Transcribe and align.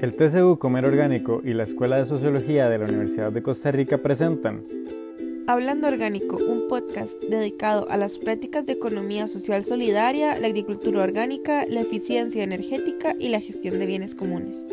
El 0.00 0.16
TCU 0.16 0.58
Comer 0.58 0.84
Orgánico 0.84 1.40
y 1.44 1.54
la 1.54 1.62
Escuela 1.62 1.96
de 1.96 2.04
Sociología 2.04 2.68
de 2.68 2.78
la 2.78 2.84
Universidad 2.84 3.32
de 3.32 3.42
Costa 3.42 3.70
Rica 3.70 3.98
presentan 3.98 4.66
Hablando 5.46 5.88
Orgánico, 5.88 6.36
un 6.36 6.68
podcast 6.68 7.18
dedicado 7.22 7.88
a 7.88 7.96
las 7.96 8.18
prácticas 8.18 8.66
de 8.66 8.72
economía 8.72 9.28
social 9.28 9.64
solidaria, 9.64 10.38
la 10.38 10.48
agricultura 10.48 11.02
orgánica, 11.02 11.64
la 11.68 11.80
eficiencia 11.80 12.42
energética 12.42 13.14
y 13.18 13.28
la 13.28 13.40
gestión 13.40 13.78
de 13.78 13.86
bienes 13.86 14.14
comunes. 14.14 14.66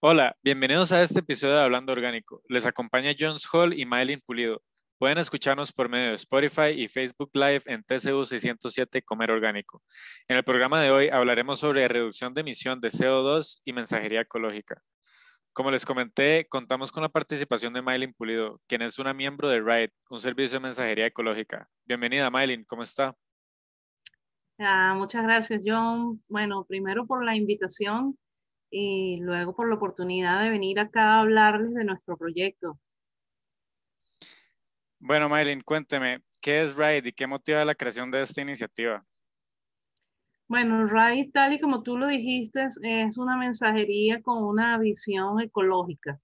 Hola, 0.00 0.36
bienvenidos 0.44 0.92
a 0.92 1.02
este 1.02 1.20
episodio 1.20 1.54
de 1.54 1.62
Hablando 1.62 1.92
Orgánico. 1.92 2.42
Les 2.48 2.66
acompaña 2.66 3.14
Jones 3.18 3.48
Hall 3.52 3.78
y 3.78 3.84
Mylin 3.84 4.20
Pulido. 4.20 4.62
Pueden 4.98 5.18
escucharnos 5.18 5.72
por 5.72 5.88
medio 5.88 6.08
de 6.08 6.14
Spotify 6.16 6.70
y 6.74 6.88
Facebook 6.88 7.30
Live 7.32 7.62
en 7.66 7.84
TCU 7.84 8.24
607 8.24 9.02
Comer 9.02 9.30
Orgánico. 9.30 9.80
En 10.26 10.36
el 10.36 10.42
programa 10.42 10.82
de 10.82 10.90
hoy 10.90 11.08
hablaremos 11.08 11.60
sobre 11.60 11.86
reducción 11.86 12.34
de 12.34 12.40
emisión 12.40 12.80
de 12.80 12.88
CO2 12.88 13.60
y 13.64 13.72
mensajería 13.72 14.22
ecológica. 14.22 14.82
Como 15.52 15.70
les 15.70 15.86
comenté, 15.86 16.48
contamos 16.48 16.90
con 16.90 17.04
la 17.04 17.08
participación 17.08 17.72
de 17.74 17.82
Mylin 17.82 18.12
Pulido, 18.12 18.60
quien 18.66 18.82
es 18.82 18.98
una 18.98 19.14
miembro 19.14 19.48
de 19.48 19.60
RIDE, 19.60 19.92
un 20.10 20.18
servicio 20.18 20.58
de 20.58 20.64
mensajería 20.64 21.06
ecológica. 21.06 21.68
Bienvenida, 21.84 22.28
Mylin, 22.28 22.64
¿cómo 22.64 22.82
está? 22.82 23.14
Ah, 24.58 24.94
muchas 24.96 25.22
gracias, 25.22 25.62
John. 25.64 26.20
Bueno, 26.26 26.64
primero 26.64 27.06
por 27.06 27.24
la 27.24 27.36
invitación 27.36 28.18
y 28.68 29.20
luego 29.20 29.54
por 29.54 29.68
la 29.68 29.76
oportunidad 29.76 30.42
de 30.42 30.50
venir 30.50 30.80
acá 30.80 31.14
a 31.14 31.20
hablarles 31.20 31.72
de 31.74 31.84
nuestro 31.84 32.16
proyecto. 32.16 32.80
Bueno, 35.00 35.28
Maylin, 35.28 35.60
cuénteme, 35.62 36.22
¿qué 36.42 36.62
es 36.62 36.76
RIDE 36.76 37.10
y 37.10 37.12
qué 37.12 37.26
motiva 37.26 37.64
la 37.64 37.74
creación 37.74 38.10
de 38.10 38.22
esta 38.22 38.40
iniciativa? 38.42 39.04
Bueno, 40.48 40.86
RIDE, 40.86 41.30
tal 41.32 41.52
y 41.52 41.60
como 41.60 41.82
tú 41.82 41.96
lo 41.96 42.08
dijiste, 42.08 42.66
es 42.82 43.18
una 43.18 43.36
mensajería 43.36 44.20
con 44.22 44.42
una 44.42 44.76
visión 44.78 45.40
ecológica. 45.40 46.18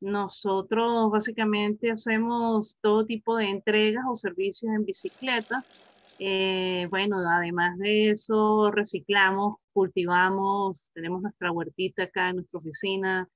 Nosotros 0.00 1.10
básicamente 1.10 1.90
hacemos 1.90 2.76
todo 2.80 3.04
tipo 3.04 3.36
de 3.36 3.50
entregas 3.50 4.04
o 4.08 4.16
servicios 4.16 4.72
en 4.72 4.84
bicicleta. 4.84 5.62
Eh, 6.18 6.86
bueno, 6.90 7.18
además 7.30 7.78
de 7.78 8.10
eso, 8.10 8.70
reciclamos, 8.72 9.56
cultivamos, 9.72 10.90
tenemos 10.92 11.22
nuestra 11.22 11.52
huertita 11.52 12.04
acá 12.04 12.30
en 12.30 12.36
nuestra 12.36 12.58
oficina, 12.58 13.28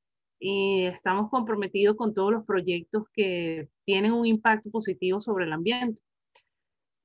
y 0.45 0.87
estamos 0.87 1.31
comprometidos 1.31 1.97
con 1.97 2.15
todos 2.15 2.33
los 2.33 2.45
proyectos 2.45 3.05
que 3.13 3.69
tienen 3.85 4.13
un 4.13 4.27
impacto 4.27 4.71
positivo 4.71 5.21
sobre 5.21 5.45
el 5.45 5.53
ambiente. 5.53 6.03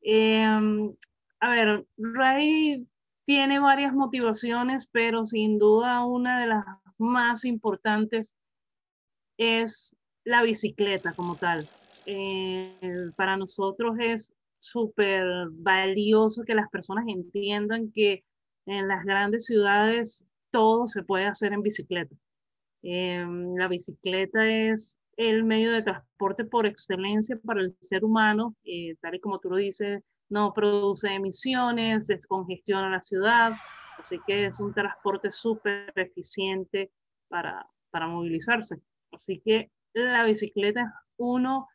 Em, 0.02 0.94
a 1.40 1.50
ver, 1.50 1.86
Ray 1.98 2.88
tiene 3.26 3.60
varias 3.60 3.94
motivaciones, 3.94 4.88
pero 4.92 5.26
sin 5.26 5.60
duda 5.60 6.06
una 6.06 6.40
de 6.42 6.48
las 6.48 6.66
más 6.98 7.46
importantes 7.46 8.36
es 9.38 9.96
la 10.24 10.44
bicicleta 10.44 11.14
como 11.16 11.36
tal. 11.36 11.68
Eh, 12.06 12.72
para 13.16 13.38
nosotros 13.38 13.98
es 14.00 14.34
súper 14.60 15.26
valioso 15.52 16.44
que 16.44 16.56
las 16.56 16.70
personas 16.70 17.06
entiendan 17.08 17.92
que 17.92 18.24
en 18.66 18.88
las 18.88 19.04
grandes 19.06 19.46
ciudades 19.46 20.26
todo 20.52 20.88
se 20.88 21.04
puede 21.04 21.26
hacer 21.26 21.54
en 21.54 21.62
bicicleta. 21.62 22.16
Em, 22.82 23.56
la 23.56 23.68
bicicleta 23.68 24.48
es 24.48 24.98
el 25.18 25.44
medio 25.44 25.72
de 25.72 25.82
transporte 25.82 26.46
por 26.46 26.66
excelencia 26.66 27.38
para 27.44 27.62
el 27.62 27.76
ser 27.82 28.06
humano, 28.06 28.56
eh, 28.64 28.96
tal 29.02 29.16
y 29.16 29.20
como 29.20 29.40
tú 29.40 29.50
lo 29.50 29.58
dices, 29.58 30.04
no 30.30 30.54
produce 30.54 31.10
emisiones, 31.10 32.08
descongestiona 32.08 32.90
la 32.90 33.02
ciudad, 33.02 33.54
así 33.98 34.20
que 34.28 34.46
es 34.46 34.60
un 34.60 34.74
transporte 34.74 35.32
súper 35.32 35.92
eficiente 35.96 36.92
para, 37.28 37.66
para 37.90 38.08
movilizarse. 38.08 38.78
Así 39.12 39.42
que 39.44 39.72
la 39.94 40.24
bicicleta 40.24 40.82
es 40.82 40.90
uno 41.18 41.68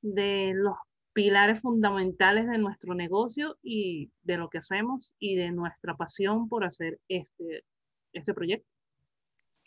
de 0.00 0.52
los 0.54 0.76
pilares 1.12 1.60
fundamentales 1.60 2.46
de 2.46 2.58
nuestro 2.58 2.94
negocio 2.94 3.56
y 3.62 4.10
de 4.22 4.36
lo 4.36 4.48
que 4.48 4.58
hacemos 4.58 5.14
y 5.18 5.36
de 5.36 5.50
nuestra 5.50 5.96
pasión 5.96 6.48
por 6.48 6.64
hacer 6.64 6.98
este, 7.08 7.64
este 8.12 8.34
proyecto. 8.34 8.68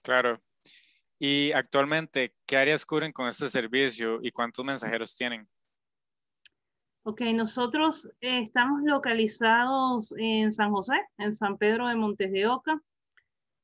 Claro, 0.04 0.40
y 1.20 1.52
actualmente, 1.52 2.34
¿qué 2.46 2.58
áreas 2.58 2.86
cubren 2.86 3.12
con 3.12 3.28
este 3.28 3.50
servicio 3.50 4.20
y 4.22 4.32
cuántos 4.32 4.64
mensajeros 4.64 5.16
tienen? 5.16 5.48
Ok, 7.04 7.22
nosotros 7.34 8.10
eh, 8.22 8.40
estamos 8.42 8.82
localizados 8.84 10.14
en 10.18 10.54
San 10.54 10.72
José, 10.72 10.94
en 11.18 11.36
San 11.36 11.58
Pedro 11.58 11.88
de 11.88 11.96
Montes 11.96 12.32
de 12.32 12.48
Oca. 12.48 12.82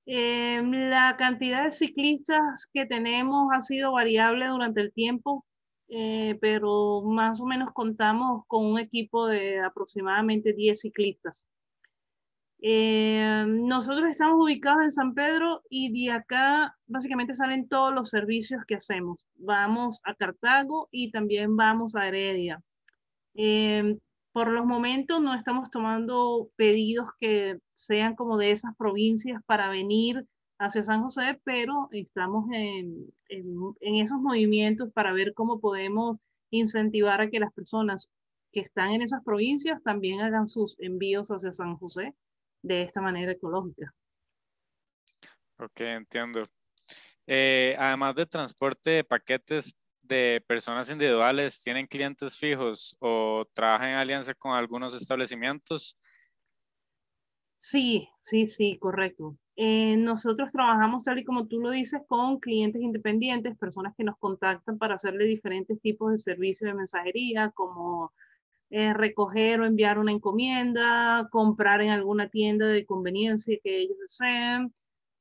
Eh, 0.06 0.62
la 0.64 1.16
cantidad 1.18 1.64
de 1.64 1.72
ciclistas 1.72 2.68
que 2.74 2.86
tenemos 2.86 3.50
ha 3.54 3.62
sido 3.62 3.94
variable 3.94 4.48
durante 4.48 4.82
el 4.82 4.92
tiempo, 4.94 5.46
eh, 5.88 6.38
pero 6.42 7.02
más 7.04 7.40
o 7.40 7.46
menos 7.46 7.72
contamos 7.74 8.44
con 8.48 8.66
un 8.66 8.80
equipo 8.80 9.28
de 9.28 9.60
aproximadamente 9.62 10.54
10 10.54 10.80
ciclistas. 10.80 11.46
Eh, 12.68 13.46
nosotros 13.48 14.10
estamos 14.10 14.44
ubicados 14.44 14.82
en 14.84 14.92
San 14.92 15.14
Pedro 15.14 15.62
y 15.70 16.08
de 16.08 16.12
acá 16.12 16.76
básicamente 16.88 17.36
salen 17.36 17.68
todos 17.68 17.94
los 17.94 18.10
servicios 18.10 18.64
que 18.68 18.74
hacemos. 18.74 19.24
Vamos 19.36 20.00
a 20.04 20.16
Cartago 20.16 20.88
y 20.90 21.12
también 21.12 21.56
vamos 21.56 21.96
a 21.96 22.08
Heredia. 22.08 22.64
Eh, 23.36 24.00
por 24.32 24.48
los 24.50 24.66
momentos 24.66 25.22
no 25.22 25.36
estamos 25.36 25.70
tomando 25.70 26.50
pedidos 26.56 27.08
que 27.20 27.60
sean 27.76 28.16
como 28.16 28.36
de 28.38 28.50
esas 28.50 28.76
provincias 28.78 29.44
para 29.46 29.70
venir 29.70 30.26
hacia 30.58 30.84
San 30.84 31.04
José, 31.04 31.40
pero 31.44 31.88
estamos 31.92 32.46
en, 32.52 33.14
en 33.30 33.96
esos 33.96 34.20
movimientos 34.20 34.92
para 34.92 35.14
ver 35.14 35.36
cómo 35.36 35.60
podemos 35.60 36.18
incentivar 36.50 37.22
a 37.22 37.30
que 37.30 37.40
las 37.40 37.54
personas 37.54 38.10
que 38.52 38.62
están 38.62 38.90
en 38.90 39.04
esas 39.04 39.24
provincias 39.24 39.84
también 39.84 40.22
hagan 40.22 40.48
sus 40.48 40.76
envíos 40.80 41.30
hacia 41.30 41.54
San 41.54 41.78
José 41.78 42.16
de 42.66 42.82
esta 42.82 43.00
manera 43.00 43.32
ecológica. 43.32 43.94
Ok, 45.58 45.82
entiendo. 45.82 46.44
Eh, 47.28 47.76
además 47.80 48.16
de 48.16 48.26
transporte 48.26 48.90
de 48.90 49.04
paquetes 49.04 49.76
de 50.02 50.44
personas 50.48 50.90
individuales, 50.90 51.62
¿tienen 51.62 51.88
clientes 51.88 52.38
fijos 52.38 52.96
o 53.00 53.46
trabajan 53.54 53.90
en 53.90 53.96
alianza 53.96 54.34
con 54.34 54.54
algunos 54.54 54.94
establecimientos? 54.94 55.98
Sí, 57.58 58.08
sí, 58.22 58.48
sí, 58.48 58.78
correcto. 58.80 59.38
Eh, 59.56 59.96
nosotros 59.98 60.52
trabajamos 60.52 61.04
tal 61.04 61.20
y 61.20 61.24
como 61.24 61.48
tú 61.48 61.60
lo 61.62 61.72
dices 61.72 62.02
con 62.08 62.40
clientes 62.40 62.82
independientes, 62.82 63.58
personas 63.58 63.94
que 63.98 64.04
nos 64.04 64.18
contactan 64.18 64.78
para 64.78 64.96
hacerle 64.96 65.26
diferentes 65.26 65.80
tipos 65.82 66.12
de 66.12 66.18
servicios 66.20 66.68
de 66.68 66.76
mensajería, 66.76 67.52
como 67.52 68.12
eh, 68.78 68.94
recoger 68.94 69.62
o 69.62 69.66
enviar 69.66 69.98
una 70.00 70.12
encomienda, 70.12 71.30
comprar 71.32 71.82
en 71.82 71.92
alguna 71.92 72.28
tienda 72.28 72.68
de 72.68 72.86
conveniencia 72.86 73.58
que 73.64 73.80
ellos 73.80 73.98
deseen, 74.00 74.74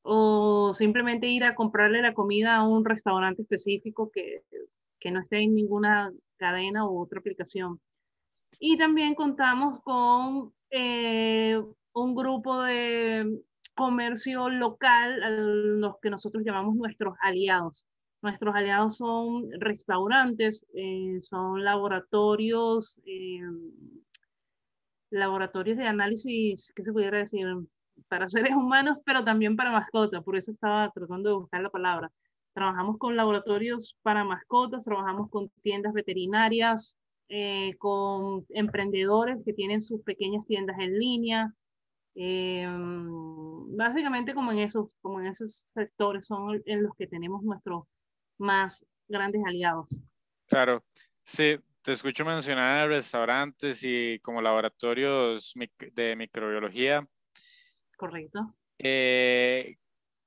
o 0.03 0.75
simplemente 0.75 1.29
ir 1.29 1.45
a 1.45 1.55
comprarle 1.55 2.03
la 2.03 2.15
comida 2.15 2.57
a 2.57 2.67
un 2.67 2.85
restaurante 2.85 3.43
específico 3.43 4.11
que, 4.13 4.43
que 4.99 5.13
no 5.13 5.21
esté 5.21 5.39
en 5.39 5.55
ninguna 5.55 6.13
cadena 6.37 6.89
u 6.89 7.01
otra 7.01 7.21
aplicación. 7.21 7.81
Y 8.59 8.77
también 8.77 9.15
contamos 9.15 9.79
con 9.85 10.53
eh, 10.71 11.63
un 11.93 12.15
grupo 12.17 12.61
de 12.61 13.41
comercio 13.77 14.49
local, 14.49 15.79
los 15.81 16.01
que 16.03 16.11
nosotros 16.11 16.43
llamamos 16.45 16.75
nuestros 16.75 17.15
aliados. 17.23 17.87
Nuestros 18.25 18.55
aliados 18.55 18.97
son 18.97 19.51
restaurantes, 19.61 20.65
eh, 20.73 21.19
son 21.21 21.63
laboratorios, 21.63 22.99
eh, 23.05 23.43
laboratorios 25.11 25.77
de 25.77 25.87
análisis, 25.87 26.73
¿qué 26.75 26.85
se 26.85 26.93
pudiera 26.95 27.19
decir? 27.19 27.47
Para 28.09 28.27
seres 28.31 28.53
humanos, 28.57 28.99
pero 29.05 29.25
también 29.25 29.57
para 29.57 29.73
mascotas, 29.73 30.25
por 30.25 30.37
eso 30.37 30.53
estaba 30.53 30.91
tratando 30.93 31.29
de 31.29 31.37
buscar 31.37 31.61
la 31.61 31.69
palabra. 31.69 32.11
Trabajamos 32.55 32.97
con 32.97 33.15
laboratorios 33.15 33.95
para 34.01 34.25
mascotas, 34.25 34.85
trabajamos 34.85 35.29
con 35.29 35.51
tiendas 35.61 35.93
veterinarias, 35.93 36.97
eh, 37.29 37.75
con 37.77 38.47
emprendedores 38.49 39.45
que 39.45 39.53
tienen 39.53 39.83
sus 39.83 40.01
pequeñas 40.01 40.47
tiendas 40.47 40.79
en 40.79 40.99
línea. 40.99 41.53
básicamente 43.77 44.33
como 44.35 44.53
en 44.53 44.61
esos, 44.61 44.89
como 45.03 45.21
en 45.21 45.27
esos 45.27 45.61
sectores 45.67 46.27
son 46.27 46.63
en 46.65 46.83
los 46.85 46.95
que 46.97 47.07
tenemos 47.07 47.43
nuestro 47.43 47.87
más 48.39 48.85
grandes 49.09 49.43
aliados. 49.47 49.87
Claro, 50.47 50.85
sí, 51.23 51.59
te 51.83 51.93
escucho 51.93 52.25
mencionar 52.25 52.89
restaurantes 52.89 53.83
y 53.83 54.19
como 54.21 54.41
laboratorios 54.41 55.55
de 55.93 56.17
microbiología. 56.17 57.07
Correcto. 57.97 58.55
Eh, 58.79 59.77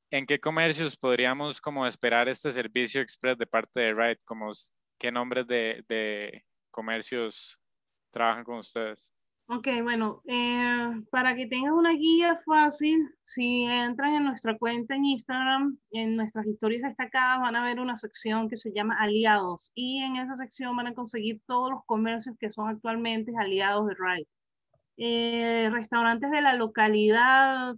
¿En 0.09 0.25
qué 0.25 0.39
comercios 0.39 0.95
podríamos 0.95 1.59
como 1.59 1.85
esperar 1.85 2.29
este 2.29 2.51
servicio 2.51 3.01
express 3.01 3.37
de 3.37 3.47
parte 3.47 3.81
de 3.81 3.93
Ride? 3.93 4.19
Como, 4.23 4.51
¿Qué 4.97 5.11
nombres 5.11 5.45
de, 5.47 5.83
de 5.87 6.45
comercios 6.71 7.59
trabajan 8.09 8.43
con 8.43 8.59
ustedes? 8.59 9.13
Ok, 9.49 9.67
bueno, 9.81 10.21
eh, 10.25 11.01
para 11.09 11.33
que 11.33 11.47
tengas 11.47 11.71
una 11.71 11.93
guía 11.93 12.41
fácil, 12.45 12.99
si 13.23 13.63
entran 13.63 14.15
en 14.15 14.25
nuestra 14.25 14.57
cuenta 14.57 14.93
en 14.95 15.05
Instagram, 15.05 15.77
en 15.91 16.17
nuestras 16.17 16.45
historias 16.47 16.81
destacadas 16.83 17.39
van 17.39 17.55
a 17.55 17.63
ver 17.63 17.79
una 17.79 17.95
sección 17.95 18.49
que 18.49 18.57
se 18.57 18.73
llama 18.73 18.97
aliados 18.99 19.71
y 19.73 19.99
en 19.99 20.17
esa 20.17 20.35
sección 20.35 20.75
van 20.75 20.87
a 20.87 20.93
conseguir 20.93 21.41
todos 21.45 21.71
los 21.71 21.85
comercios 21.85 22.35
que 22.39 22.51
son 22.51 22.67
actualmente 22.67 23.31
aliados 23.39 23.87
de 23.87 23.95
Ride. 23.97 24.27
Eh, 24.97 25.69
restaurantes 25.71 26.29
de 26.29 26.41
la 26.41 26.53
localidad, 26.55 27.75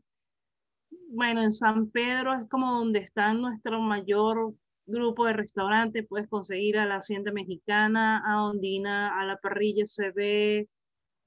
bueno, 1.12 1.44
en 1.44 1.51
San 1.51 1.92
Pedro 1.92 2.33
es 2.33 2.50
como 2.50 2.71
donde 2.80 3.00
está 3.00 3.33
nuestro 3.33 3.80
mayor 3.80 4.56
grupo 4.88 5.25
de 5.25 5.33
restaurantes, 5.33 6.07
puedes 6.07 6.27
conseguir 6.30 6.80
a 6.80 6.88
la 6.88 6.95
Hacienda 6.95 7.31
Mexicana, 7.31 8.24
a 8.25 8.44
Ondina, 8.45 9.19
a 9.19 9.25
la 9.25 9.38
Parrilla 9.38 9.86
CB, 9.86 10.68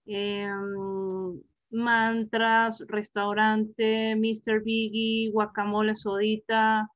Em, 0.07 1.41
mantras, 1.71 2.85
restaurante, 2.89 4.15
Mr. 4.17 4.63
Biggie, 4.63 5.31
guacamole 5.31 5.95
sodita. 5.95 6.89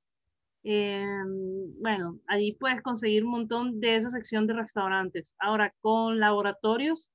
Em, 0.64 1.81
bueno, 1.81 2.19
allí 2.26 2.53
puedes 2.55 2.82
conseguir 2.82 3.25
un 3.25 3.31
montón 3.31 3.81
de 3.81 3.97
esa 3.97 4.08
sección 4.11 4.47
de 4.47 4.55
restaurantes. 4.55 5.35
Ahora, 5.38 5.73
con 5.81 6.19
laboratorios, 6.20 7.11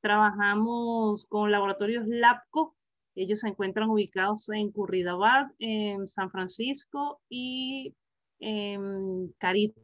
trabajamos 0.00 1.26
con 1.28 1.50
laboratorios 1.52 2.06
LAPCO. 2.08 2.74
Ellos 3.14 3.40
se 3.40 3.48
encuentran 3.48 3.88
ubicados 3.90 4.48
en 4.50 4.70
Curridabad, 4.72 5.46
en 5.58 6.08
San 6.08 6.30
Francisco 6.30 7.20
y 7.28 7.94
en 8.40 9.32
Carit. 9.38 9.74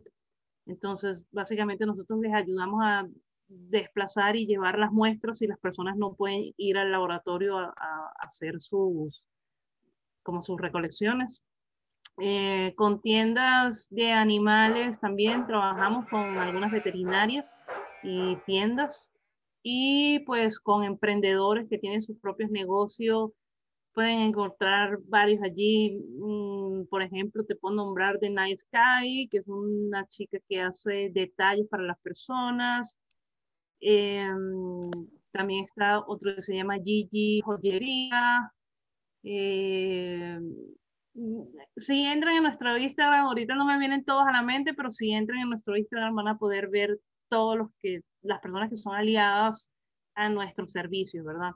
Entonces, 0.67 1.23
básicamente 1.31 1.87
nosotros 1.87 2.20
les 2.20 2.35
ayudamos 2.35 2.81
a 2.85 3.08
desplazar 3.71 4.37
y 4.37 4.47
llevar 4.47 4.79
las 4.79 4.93
muestras 4.93 5.39
si 5.39 5.47
las 5.47 5.59
personas 5.59 5.97
no 5.97 6.15
pueden 6.15 6.53
ir 6.57 6.79
al 6.79 6.91
laboratorio 6.91 7.59
a, 7.59 7.75
hacer 8.21 8.61
sus, 8.61 9.23
como 10.23 10.43
sus 10.43 10.61
recolecciones. 10.61 11.43
Eh, 12.21 12.75
con 12.77 13.01
tiendas 13.01 13.89
de 13.91 14.13
animales 14.13 15.01
también 15.01 15.47
trabajamos 15.47 16.07
con 16.09 16.21
algunas 16.37 16.71
veterinarias 16.71 17.55
y 18.03 18.37
tiendas 18.45 19.11
y 19.63 20.19
pues 20.21 20.61
con 20.61 20.85
emprendedores 20.85 21.69
que 21.71 21.79
tienen 21.79 22.03
sus 22.03 22.19
propios 22.19 22.51
negocios 22.51 23.31
pueden 23.95 24.21
encontrar 24.21 24.99
varios 25.05 25.43
allí. 25.43 25.99
Mm, 26.19 26.87
por 26.87 27.03
ejemplo, 27.03 27.45
te 27.45 27.57
puedo 27.57 27.75
nombrar 27.75 28.19
de 28.19 28.31
Nice 28.31 28.65
Sky, 28.67 29.29
que 29.31 29.39
es 29.39 29.49
una 29.49 30.07
chica 30.09 30.39
que 30.49 30.61
hace 30.61 31.11
detalles 31.13 31.69
para 31.69 31.83
las 31.85 31.99
personas. 32.01 32.99
Em, 33.82 34.90
también 35.32 35.64
está 35.64 36.00
otro 36.06 36.34
que 36.37 36.43
se 36.43 36.55
llama 36.55 36.76
Gigi 36.76 37.40
Joyería. 37.44 38.52
Em, 39.25 40.55
si 41.76 42.02
entran 42.05 42.37
en 42.37 42.44
nuestro 42.44 42.76
Instagram, 42.79 43.26
ahorita 43.26 43.55
no 43.55 43.64
me 43.64 43.79
vienen 43.79 44.05
todos 44.05 44.25
a 44.26 44.32
la 44.32 44.43
mente, 44.43 44.73
pero 44.75 44.90
si 44.90 45.11
entran 45.12 45.40
en 45.40 45.49
nuestro 45.50 45.76
Instagram 45.76 46.14
van 46.14 46.29
a 46.29 46.38
poder 46.38 46.69
ver 46.70 46.99
todos 47.29 47.58
los 47.58 47.69
que, 47.81 48.00
las 48.23 48.40
personas 48.40 48.70
que 48.70 48.76
son 48.76 48.94
aliadas 48.94 49.69
a 50.14 50.29
nuestros 50.29 50.73
servicios, 50.73 51.25
¿verdad? 51.25 51.52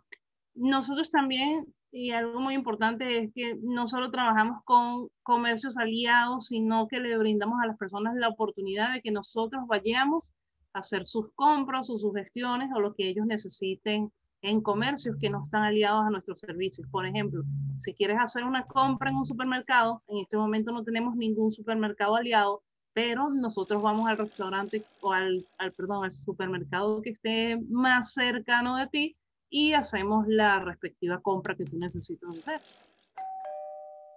Nosotros 0.54 1.10
también, 1.10 1.66
y 1.92 2.10
algo 2.10 2.40
muy 2.40 2.54
importante 2.54 3.18
es 3.18 3.32
que 3.34 3.56
no 3.62 3.86
solo 3.86 4.10
trabajamos 4.10 4.62
con 4.64 5.08
comercios 5.22 5.76
aliados, 5.78 6.46
sino 6.46 6.88
que 6.88 6.98
le 6.98 7.16
brindamos 7.18 7.60
a 7.62 7.66
las 7.66 7.76
personas 7.78 8.14
la 8.16 8.28
oportunidad 8.28 8.92
de 8.94 9.02
que 9.02 9.12
nosotros 9.12 9.62
vayamos 9.68 10.32
hacer 10.78 11.06
sus 11.06 11.32
compras, 11.34 11.86
sus 11.86 12.02
sugestiones 12.02 12.70
o 12.74 12.80
lo 12.80 12.94
que 12.94 13.08
ellos 13.08 13.26
necesiten 13.26 14.12
en 14.42 14.60
comercios 14.60 15.16
que 15.20 15.30
no 15.30 15.44
están 15.44 15.62
aliados 15.62 16.06
a 16.06 16.10
nuestros 16.10 16.38
servicios. 16.38 16.86
Por 16.90 17.06
ejemplo, 17.06 17.42
si 17.78 17.94
quieres 17.94 18.18
hacer 18.20 18.44
una 18.44 18.64
compra 18.64 19.10
en 19.10 19.16
un 19.16 19.26
supermercado, 19.26 20.02
en 20.08 20.18
este 20.18 20.36
momento 20.36 20.72
no 20.72 20.84
tenemos 20.84 21.16
ningún 21.16 21.50
supermercado 21.50 22.16
aliado, 22.16 22.62
pero 22.92 23.28
nosotros 23.28 23.82
vamos 23.82 24.06
al 24.08 24.18
restaurante 24.18 24.82
o 25.02 25.12
al, 25.12 25.44
al, 25.58 25.72
perdón, 25.72 26.04
al 26.04 26.12
supermercado 26.12 27.02
que 27.02 27.10
esté 27.10 27.58
más 27.68 28.12
cercano 28.12 28.76
de 28.76 28.86
ti 28.86 29.16
y 29.50 29.72
hacemos 29.72 30.26
la 30.28 30.60
respectiva 30.60 31.20
compra 31.22 31.54
que 31.54 31.64
tú 31.64 31.78
necesitas 31.78 32.30
hacer. 32.38 32.60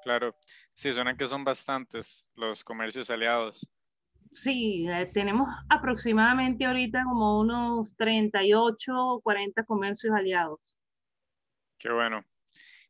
Claro, 0.04 0.36
sí, 0.74 0.92
suena 0.94 1.16
que 1.16 1.28
son 1.28 1.44
bastantes 1.44 2.26
los 2.36 2.64
comercios 2.64 3.10
aliados. 3.10 3.70
Sí, 4.32 4.88
eh, 4.88 5.10
tenemos 5.12 5.50
aproximadamente 5.70 6.66
ahorita 6.66 7.04
como 7.04 7.40
unos 7.40 7.96
38 7.96 8.94
o 8.96 9.22
40 9.22 9.64
comercios 9.64 10.14
aliados. 10.14 10.60
Qué 11.80 11.92
bueno. 11.92 12.24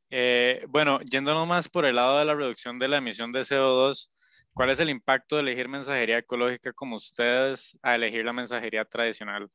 Eh, 0.09 0.65
bueno, 0.69 0.99
yéndonos 1.01 1.47
más 1.47 1.69
por 1.69 1.85
el 1.85 1.95
lado 1.95 2.17
de 2.17 2.25
la 2.25 2.35
reducción 2.35 2.79
de 2.79 2.87
la 2.87 2.97
emisión 2.97 3.31
de 3.31 3.41
CO2, 3.41 4.09
¿cuál 4.53 4.71
es 4.71 4.79
el 4.79 4.89
impacto 4.89 5.35
de 5.35 5.43
elegir 5.43 5.69
mensajería 5.69 6.17
ecológica 6.17 6.73
como 6.73 6.95
ustedes 6.95 7.77
a 7.83 7.95
elegir 7.95 8.25
la 8.25 8.33
mensajería 8.33 8.83
tradicional? 8.83 9.49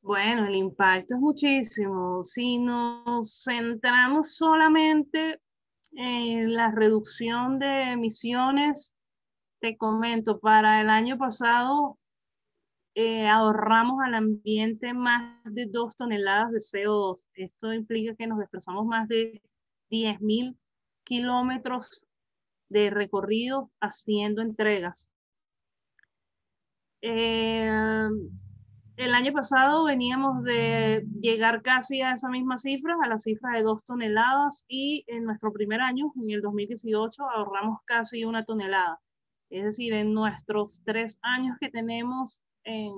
Bueno, 0.00 0.46
el 0.46 0.54
impacto 0.54 1.16
es 1.16 1.20
muchísimo. 1.20 2.24
Si 2.24 2.58
nos 2.58 3.42
centramos 3.44 4.36
solamente 4.36 5.40
en 5.92 6.54
la 6.54 6.70
reducción 6.70 7.58
de 7.58 7.92
emisiones, 7.92 8.94
te 9.60 9.76
comento, 9.76 10.38
para 10.40 10.80
el 10.80 10.90
año 10.90 11.18
pasado 11.18 11.98
eh, 12.94 13.28
ahorramos 13.28 14.00
al 14.04 14.14
ambiente 14.14 14.92
más 14.92 15.40
de 15.44 15.66
dos 15.66 15.96
toneladas 15.96 16.50
de 16.52 16.58
CO2. 16.58 17.20
Esto 17.34 17.72
implica 17.72 18.14
que 18.16 18.26
nos 18.26 18.38
desplazamos 18.38 18.86
más 18.86 19.08
de 19.08 19.42
10.000 19.90 20.56
kilómetros 21.04 22.04
de 22.68 22.90
recorrido 22.90 23.70
haciendo 23.80 24.42
entregas. 24.42 25.08
Eh, 27.00 27.70
el 28.96 29.14
año 29.14 29.32
pasado 29.32 29.84
veníamos 29.84 30.42
de 30.42 31.06
llegar 31.20 31.62
casi 31.62 32.02
a 32.02 32.14
esa 32.14 32.28
misma 32.28 32.58
cifra, 32.58 32.96
a 33.00 33.06
la 33.06 33.20
cifra 33.20 33.52
de 33.52 33.62
dos 33.62 33.84
toneladas, 33.84 34.64
y 34.66 35.04
en 35.06 35.22
nuestro 35.22 35.52
primer 35.52 35.80
año, 35.80 36.12
en 36.16 36.30
el 36.30 36.42
2018, 36.42 37.22
ahorramos 37.22 37.78
casi 37.84 38.24
una 38.24 38.44
tonelada. 38.44 38.98
Es 39.50 39.64
decir, 39.64 39.92
en 39.92 40.12
nuestros 40.12 40.82
tres 40.84 41.18
años 41.22 41.56
que 41.60 41.70
tenemos 41.70 42.40
en, 42.64 42.92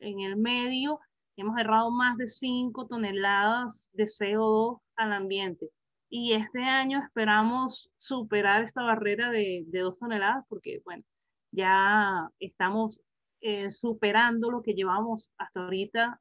en 0.00 0.20
el 0.20 0.36
medio, 0.36 1.00
hemos 1.36 1.58
errado 1.58 1.90
más 1.90 2.16
de 2.16 2.28
5 2.28 2.86
toneladas 2.86 3.88
de 3.92 4.04
CO2 4.04 4.80
al 4.96 5.12
ambiente. 5.12 5.70
Y 6.10 6.32
este 6.32 6.62
año 6.62 7.00
esperamos 7.04 7.90
superar 7.96 8.64
esta 8.64 8.82
barrera 8.82 9.30
de, 9.30 9.64
de 9.66 9.80
2 9.80 9.96
toneladas 9.98 10.44
porque, 10.48 10.80
bueno, 10.84 11.04
ya 11.52 12.28
estamos 12.40 13.00
eh, 13.40 13.70
superando 13.70 14.50
lo 14.50 14.62
que 14.62 14.74
llevamos 14.74 15.30
hasta 15.38 15.60
ahorita 15.60 16.20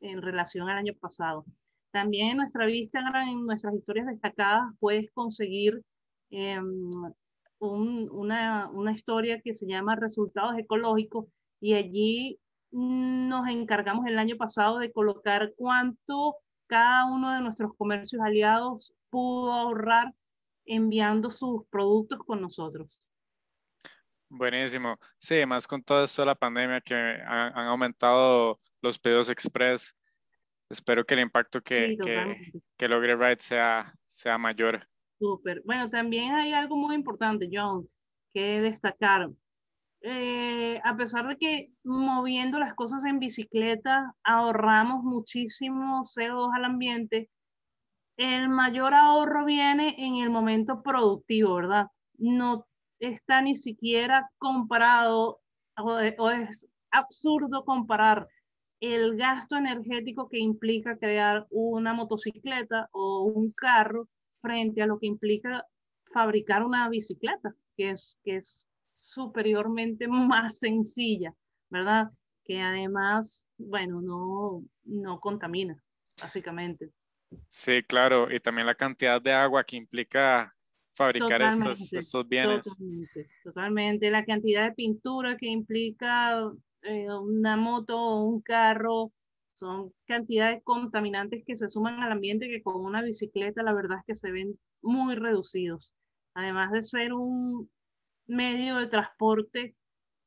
en 0.00 0.22
relación 0.22 0.68
al 0.68 0.78
año 0.78 0.94
pasado. 1.00 1.44
También 1.90 2.30
en 2.30 2.36
nuestra 2.38 2.66
vista, 2.66 3.00
en 3.00 3.46
nuestras 3.46 3.74
historias 3.74 4.06
destacadas, 4.06 4.72
puedes 4.78 5.10
conseguir 5.12 5.82
eh, 6.30 6.60
una, 7.72 8.68
una 8.70 8.92
historia 8.92 9.40
que 9.40 9.54
se 9.54 9.66
llama 9.66 9.96
Resultados 9.96 10.56
Ecológicos 10.58 11.26
y 11.60 11.74
allí 11.74 12.38
nos 12.70 13.48
encargamos 13.48 14.06
el 14.06 14.18
año 14.18 14.36
pasado 14.36 14.78
de 14.78 14.92
colocar 14.92 15.52
cuánto 15.56 16.36
cada 16.66 17.06
uno 17.06 17.32
de 17.32 17.40
nuestros 17.40 17.72
comercios 17.76 18.20
aliados 18.22 18.92
pudo 19.10 19.52
ahorrar 19.52 20.12
enviando 20.66 21.30
sus 21.30 21.66
productos 21.68 22.18
con 22.26 22.40
nosotros. 22.40 22.98
Buenísimo. 24.28 24.98
Sí, 25.18 25.46
más 25.46 25.66
con 25.66 25.82
todo 25.82 26.02
esto 26.02 26.22
de 26.22 26.26
la 26.26 26.34
pandemia 26.34 26.80
que 26.80 26.94
han, 26.94 27.68
aumentado 27.68 28.60
los 28.82 28.98
pedidos 28.98 29.28
express. 29.28 29.96
Espero 30.68 31.04
que 31.04 31.14
el 31.14 31.20
impacto 31.20 31.60
que, 31.60 31.96
que, 32.02 32.52
que, 32.76 32.88
logre 32.88 33.14
Ride 33.14 33.38
sea, 33.38 33.94
sea 34.08 34.36
mayor. 34.38 34.88
Súper. 35.18 35.62
Bueno, 35.64 35.90
también 35.90 36.34
hay 36.34 36.52
algo 36.52 36.76
muy 36.76 36.94
importante, 36.94 37.48
John, 37.52 37.88
que 38.32 38.60
destacar. 38.60 39.30
Eh, 40.02 40.80
a 40.84 40.96
pesar 40.96 41.26
de 41.28 41.38
que 41.38 41.72
moviendo 41.84 42.58
las 42.58 42.74
cosas 42.74 43.04
en 43.06 43.18
bicicleta 43.20 44.14
ahorramos 44.22 45.02
muchísimo 45.04 46.02
CO2 46.04 46.50
al 46.54 46.64
ambiente, 46.66 47.30
el 48.16 48.48
mayor 48.48 48.94
ahorro 48.94 49.44
viene 49.44 49.94
en 49.98 50.16
el 50.16 50.30
momento 50.30 50.82
productivo, 50.82 51.54
¿verdad? 51.56 51.88
No 52.18 52.66
está 53.00 53.42
ni 53.42 53.56
siquiera 53.56 54.30
comparado, 54.38 55.40
o 55.78 56.30
es 56.30 56.66
absurdo 56.92 57.64
comparar 57.64 58.28
el 58.80 59.16
gasto 59.16 59.56
energético 59.56 60.28
que 60.28 60.38
implica 60.38 60.98
crear 60.98 61.46
una 61.50 61.94
motocicleta 61.94 62.88
o 62.92 63.22
un 63.24 63.52
carro 63.52 64.08
frente 64.44 64.82
a 64.82 64.86
lo 64.86 64.98
que 64.98 65.06
implica 65.06 65.64
fabricar 66.12 66.62
una 66.62 66.88
bicicleta, 66.90 67.54
que 67.76 67.90
es, 67.90 68.18
que 68.22 68.36
es 68.36 68.66
superiormente 68.92 70.06
más 70.08 70.58
sencilla, 70.58 71.32
¿verdad? 71.70 72.10
que 72.44 72.60
además, 72.60 73.46
bueno, 73.56 74.00
no, 74.00 74.64
no 74.84 75.18
contamina, 75.18 75.82
básicamente. 76.20 76.90
Sí, 77.48 77.82
claro, 77.82 78.30
y 78.30 78.38
también 78.38 78.66
la 78.66 78.74
cantidad 78.74 79.20
de 79.20 79.32
agua 79.32 79.64
que 79.64 79.76
implica 79.76 80.54
fabricar 80.92 81.42
estos, 81.42 81.92
estos, 81.92 82.28
bienes. 82.28 82.64
Totalmente, 82.64 83.28
totalmente. 83.42 84.10
La 84.10 84.24
cantidad 84.24 84.68
de 84.68 84.74
pintura 84.74 85.36
que 85.36 85.46
implica 85.46 86.52
eh, 86.82 87.06
una 87.10 87.56
moto 87.56 87.98
o 87.98 88.24
un 88.24 88.40
carro, 88.40 89.10
son 89.54 89.92
cantidades 90.06 90.62
contaminantes 90.64 91.44
que 91.46 91.56
se 91.56 91.68
suman 91.68 92.00
al 92.02 92.12
ambiente 92.12 92.48
que 92.48 92.62
con 92.62 92.84
una 92.84 93.02
bicicleta 93.02 93.62
la 93.62 93.72
verdad 93.72 93.98
es 93.98 94.04
que 94.06 94.14
se 94.14 94.30
ven 94.30 94.58
muy 94.82 95.14
reducidos. 95.14 95.94
Además 96.34 96.72
de 96.72 96.82
ser 96.82 97.12
un 97.12 97.70
medio 98.26 98.76
de 98.76 98.86
transporte 98.86 99.76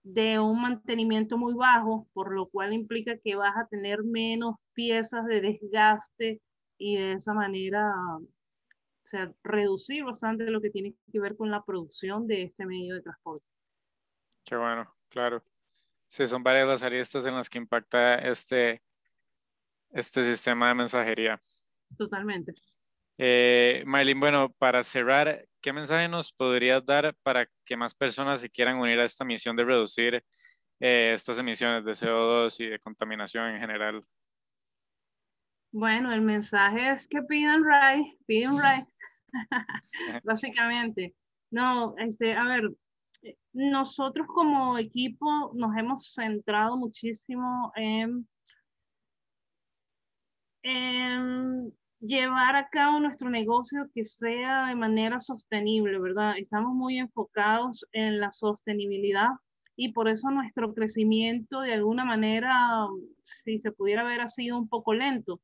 de 0.03 0.39
un 0.39 0.61
mantenimiento 0.61 1.37
muy 1.37 1.53
bajo, 1.53 2.07
por 2.13 2.33
lo 2.33 2.47
cual 2.47 2.73
implica 2.73 3.17
que 3.17 3.35
vas 3.35 3.55
a 3.57 3.67
tener 3.67 4.03
menos 4.03 4.55
piezas 4.73 5.25
de 5.25 5.41
desgaste 5.41 6.41
y 6.77 6.97
de 6.97 7.13
esa 7.13 7.33
manera, 7.33 7.91
o 8.17 8.27
sea, 9.03 9.33
reducir 9.43 10.05
bastante 10.05 10.45
lo 10.45 10.61
que 10.61 10.69
tiene 10.69 10.95
que 11.11 11.19
ver 11.19 11.35
con 11.35 11.51
la 11.51 11.63
producción 11.63 12.25
de 12.27 12.43
este 12.43 12.65
medio 12.65 12.95
de 12.95 13.01
transporte. 13.01 13.45
Qué 14.45 14.55
bueno, 14.55 14.89
claro. 15.09 15.43
Sí, 16.07 16.25
son 16.25 16.41
varias 16.41 16.67
las 16.67 16.83
aristas 16.83 17.25
en 17.25 17.35
las 17.35 17.49
que 17.49 17.57
impacta 17.57 18.15
este, 18.15 18.81
este 19.91 20.23
sistema 20.23 20.69
de 20.69 20.75
mensajería. 20.75 21.41
Totalmente. 21.97 22.53
Eh, 23.17 23.83
Maylin, 23.85 24.19
bueno, 24.19 24.53
para 24.59 24.83
cerrar, 24.83 25.47
¿qué 25.61 25.73
mensaje 25.73 26.07
nos 26.07 26.31
podrías 26.31 26.85
dar 26.85 27.15
para 27.23 27.47
que 27.65 27.75
más 27.75 27.95
personas 27.95 28.41
se 28.41 28.49
quieran 28.49 28.77
unir 28.77 28.99
a 28.99 29.05
esta 29.05 29.25
misión 29.25 29.55
de 29.55 29.65
reducir 29.65 30.23
eh, 30.79 31.11
estas 31.13 31.39
emisiones 31.39 31.83
de 31.83 31.93
CO2 31.93 32.59
y 32.59 32.69
de 32.69 32.79
contaminación 32.79 33.49
en 33.49 33.59
general? 33.59 34.03
Bueno, 35.71 36.13
el 36.13 36.21
mensaje 36.21 36.91
es 36.91 37.07
que 37.07 37.21
pidan 37.23 37.63
RAI, 37.63 38.17
piden 38.27 38.57
RAI, 38.61 38.85
básicamente. 40.23 41.15
No, 41.49 41.95
este, 41.97 42.33
a 42.35 42.43
ver, 42.43 42.69
nosotros 43.53 44.27
como 44.27 44.77
equipo 44.77 45.51
nos 45.55 45.75
hemos 45.75 46.13
centrado 46.13 46.77
muchísimo 46.77 47.71
en, 47.75 48.27
en 50.67 51.73
llevar 52.01 52.55
a 52.57 52.67
cabo 52.69 52.99
nuestro 52.99 53.29
negocio 53.29 53.89
que 53.93 54.03
sea 54.03 54.67
de 54.67 54.75
manera 54.75 55.19
sostenible, 55.19 55.97
¿verdad? 55.99 56.33
Estamos 56.37 56.75
muy 56.75 56.99
enfocados 56.99 57.85
en 57.93 58.19
la 58.19 58.31
sostenibilidad 58.31 59.29
y 59.77 59.93
por 59.93 60.09
eso 60.09 60.29
nuestro 60.29 60.73
crecimiento 60.73 61.61
de 61.61 61.73
alguna 61.73 62.03
manera, 62.03 62.87
si 63.21 63.59
se 63.59 63.71
pudiera 63.71 64.03
ver, 64.03 64.21
ha 64.21 64.27
sido 64.27 64.57
un 64.57 64.67
poco 64.67 64.93
lento, 64.93 65.39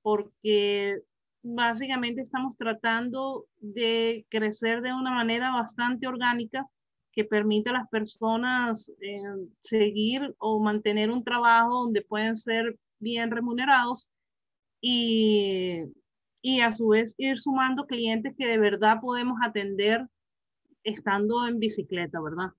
porque 0.00 1.00
básicamente 1.42 2.22
estamos 2.22 2.56
tratando 2.56 3.46
de 3.58 4.24
crecer 4.30 4.80
de 4.80 4.94
una 4.94 5.10
manera 5.12 5.52
bastante 5.52 6.06
orgánica 6.06 6.66
que 7.12 7.24
permita 7.24 7.70
a 7.70 7.74
las 7.74 7.88
personas 7.90 8.90
eh, 9.02 9.20
seguir 9.60 10.34
o 10.38 10.60
mantener 10.60 11.10
un 11.10 11.24
trabajo 11.24 11.84
donde 11.84 12.00
pueden 12.02 12.36
ser 12.36 12.78
bien 13.00 13.30
remunerados 13.30 14.10
y, 14.82 15.84
y 16.42 16.60
a 16.60 16.72
su 16.72 16.88
vez 16.88 17.14
ir 17.16 17.40
sumando 17.40 17.86
clientes 17.86 18.34
que 18.36 18.46
de 18.46 18.58
verdad 18.58 19.00
podemos 19.00 19.38
atender 19.42 20.06
estando 20.84 21.46
en 21.46 21.58
bicicleta, 21.58 22.20
¿verdad? 22.20 22.50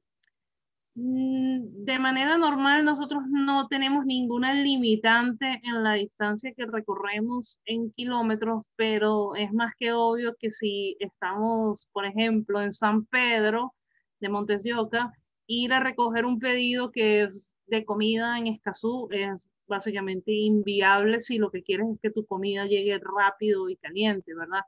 Mm, 0.96 1.86
de 1.86 2.00
manera 2.00 2.38
normal 2.38 2.86
nosotros 2.86 3.24
no 3.28 3.68
tenemos 3.68 4.06
ninguna 4.06 4.54
limitante 4.54 5.60
en 5.64 5.84
la 5.84 5.94
distancia 5.94 6.54
que 6.56 6.66
recorremos 6.68 7.60
en 7.66 7.92
kilómetros, 7.92 8.64
pero 8.76 9.36
es 9.36 9.52
más 9.54 9.74
que 9.80 9.92
obvio 9.92 10.36
que 10.40 10.52
si 10.52 10.96
estamos, 11.00 11.88
por 11.94 12.06
ejemplo, 12.06 12.62
en 12.62 12.72
San 12.72 13.06
Pedro 13.06 13.74
de 14.20 14.30
Montes 14.30 14.64
de 14.64 14.76
Oca, 14.76 15.12
ir 15.48 15.74
a 15.74 15.80
recoger 15.80 16.26
un 16.26 16.40
pedido 16.40 16.92
que 16.92 17.24
es 17.24 17.52
de 17.68 17.86
comida 17.86 18.38
en 18.38 18.48
Escazú 18.48 19.08
es 19.12 19.50
básicamente 19.74 20.32
inviable 20.32 21.20
si 21.20 21.38
lo 21.38 21.52
que 21.52 21.64
quieres 21.64 21.88
es 21.94 22.00
que 22.02 22.12
tu 22.12 22.26
comida 22.26 22.66
llegue 22.66 23.00
rápido 23.00 23.70
y 23.70 23.76
caliente, 23.78 24.34
¿verdad? 24.36 24.62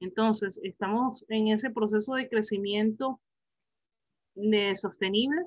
Entonces, 0.00 0.58
estamos 0.62 1.24
en 1.28 1.48
ese 1.48 1.70
proceso 1.70 2.14
de 2.14 2.28
crecimiento 2.28 3.20
de 4.34 4.74
sostenible 4.76 5.42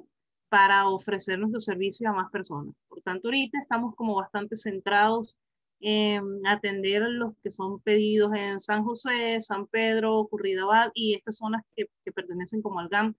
para 0.49 0.87
ofrecer 0.87 1.39
nuestro 1.39 1.61
servicio 1.61 2.09
a 2.09 2.13
más 2.13 2.29
personas. 2.31 2.75
Por 2.89 3.01
tanto, 3.01 3.29
ahorita 3.29 3.57
estamos 3.59 3.95
como 3.95 4.15
bastante 4.15 4.55
centrados 4.55 5.37
en 5.79 6.45
atender 6.45 7.01
los 7.03 7.33
que 7.41 7.51
son 7.51 7.79
pedidos 7.81 8.33
en 8.35 8.59
San 8.59 8.83
José, 8.83 9.41
San 9.41 9.65
Pedro, 9.67 10.27
Curridabat 10.29 10.91
y 10.93 11.15
estas 11.15 11.37
zonas 11.37 11.63
que, 11.75 11.85
que 12.05 12.11
pertenecen 12.11 12.61
como 12.61 12.79
al 12.79 12.89
GAM, 12.89 13.15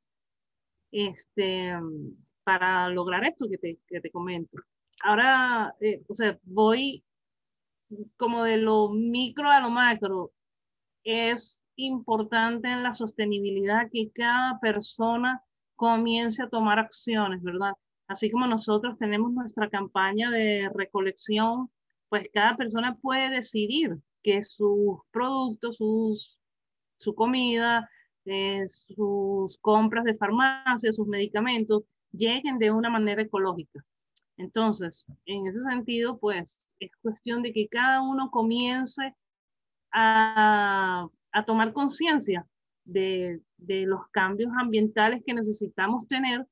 este, 0.93 1.73
para 2.45 2.89
lograr 2.91 3.25
esto 3.25 3.49
que 3.49 3.59
te, 3.59 3.79
que 3.89 4.01
te 4.01 4.11
comento 4.11 4.59
ahora, 5.02 5.75
eh, 5.80 6.02
o 6.09 6.14
sea, 6.14 6.38
voy 6.44 7.04
como 8.16 8.44
de 8.44 8.56
lo 8.59 8.88
micro 8.90 9.50
a 9.50 9.61
lo 9.61 9.71
macro. 9.71 10.32
Es 11.04 11.62
importante 11.76 12.68
en 12.68 12.82
la 12.82 12.92
sostenibilidad 12.92 13.88
que 13.92 14.11
cada 14.12 14.59
persona 14.61 15.42
comience 15.76 16.42
a 16.42 16.49
tomar 16.49 16.78
acciones, 16.78 17.42
¿verdad? 17.42 17.73
Así 18.09 18.30
como 18.30 18.47
nosotros 18.47 18.99
tenemos 18.99 19.32
nuestra 19.32 19.68
campaña 19.71 20.30
de 20.30 20.71
recolección, 20.75 21.71
pues 22.09 22.28
cada 22.32 22.56
persona 22.56 22.97
puede 22.97 23.30
decidir 23.30 23.97
que 24.23 24.42
sus 24.44 24.99
productos, 25.11 25.76
sus, 25.78 26.38
su 26.99 27.14
comida, 27.14 27.88
eh, 28.25 28.64
sus 28.68 29.59
compras 29.59 30.04
de 30.04 30.14
farmacia, 30.16 30.92
sus 30.92 31.06
medicamentos, 31.09 31.85
lleguen 32.12 32.59
de 32.59 32.71
una 32.71 32.90
manera 32.90 33.23
ecológica. 33.23 33.85
Entonces, 34.37 35.05
en 35.27 35.47
ese 35.47 35.61
sentido, 35.61 36.19
pues 36.19 36.59
es 36.79 36.91
cuestión 37.01 37.43
de 37.43 37.53
que 37.53 37.69
cada 37.69 38.03
uno 38.03 38.31
comience 38.31 39.15
a, 39.93 41.09
tomar 41.47 41.73
conciencia 41.73 42.47
de, 42.85 43.41
de 43.57 43.87
los 43.87 44.01
cambios 44.11 44.53
ambientales 44.59 45.23
que 45.25 45.35
necesitamos 45.35 46.07
tener 46.09 46.47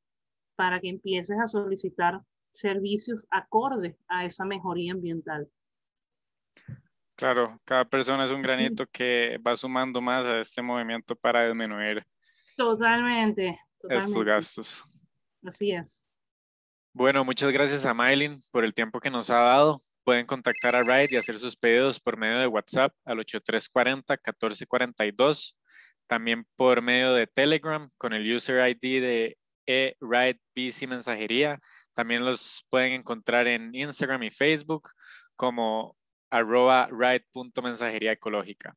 para 0.57 0.81
que 0.81 0.89
empieces 0.89 1.37
a 1.39 1.47
solicitar 1.47 2.21
servicios 2.53 3.27
acordes 3.31 3.97
a 4.09 4.25
esa 4.25 4.45
mejoría 4.45 4.93
ambiental. 4.93 5.49
Claro, 7.21 7.61
cada 7.65 7.85
persona 7.85 8.25
es 8.25 8.31
un 8.31 8.41
granito 8.41 8.87
que 8.87 9.39
va 9.47 9.55
sumando 9.55 10.01
más 10.01 10.25
a 10.25 10.41
este 10.41 10.63
movimiento 10.63 11.15
para 11.15 11.47
disminuir 11.47 12.07
totalmente, 12.57 13.61
totalmente. 13.79 14.09
estos 14.09 14.25
gastos. 14.25 14.85
Así 15.45 15.73
es. 15.73 16.10
Bueno, 16.93 17.25
muchas 17.25 17.53
gracias 17.53 17.87
a 17.87 17.95
Mylin 17.95 18.41
por 18.51 18.65
el 18.65 18.75
tiempo 18.75 18.99
que 18.99 19.11
nos 19.11 19.31
ha 19.31 19.39
dado. 19.39 19.81
Pueden 20.03 20.27
contactar 20.27 20.75
a 20.75 20.83
Ride 20.83 21.07
y 21.11 21.17
hacer 21.17 21.39
sus 21.39 21.57
pedidos 21.57 22.01
por 22.01 22.17
medio 22.17 22.39
de 22.39 22.49
WhatsApp 22.49 22.93
al 23.05 23.19
8340-1442. 23.19 25.55
También 26.09 26.45
por 26.57 26.83
medio 26.83 27.15
de 27.15 27.29
Telegram 27.29 27.89
con 27.97 28.13
el 28.13 28.35
user 28.35 28.69
ID 28.69 29.01
de 29.01 29.39
e-Ride 29.67 30.41
BC 30.57 30.89
Mensajería. 30.89 31.61
También 31.95 32.25
los 32.25 32.67
pueden 32.71 32.93
encontrar 32.93 33.47
en 33.47 33.73
Instagram 33.73 34.25
y 34.25 34.31
Facebook 34.31 34.89
como 35.37 35.97
arroba 36.29 36.89
ride.mensajería 36.91 38.11
ecológica. 38.13 38.75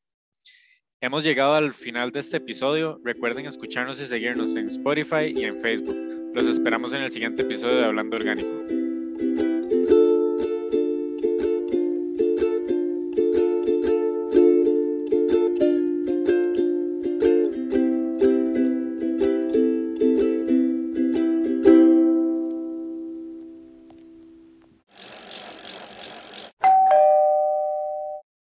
Hemos 1.02 1.24
llegado 1.24 1.56
al 1.56 1.74
final 1.74 2.12
de 2.12 2.20
este 2.20 2.38
episodio. 2.38 3.00
Recuerden 3.04 3.48
escucharnos 3.48 4.00
y 4.00 4.06
seguirnos 4.06 4.56
en 4.56 4.68
Spotify 4.68 5.34
y 5.36 5.46
en 5.46 5.58
Facebook. 5.58 6.23
Los 6.34 6.48
esperamos 6.48 6.92
en 6.94 7.04
el 7.04 7.12
siguiente 7.12 7.44
episodio 7.44 7.76
de 7.76 7.86
Hablando 7.86 8.16
Orgánico. 8.18 8.83